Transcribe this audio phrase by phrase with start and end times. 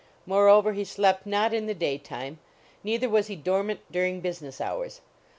[0.25, 2.39] Moreover he slept not in the day time,
[2.83, 5.01] neither was he dormant during business hours.